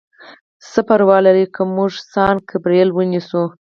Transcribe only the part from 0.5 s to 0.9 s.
څه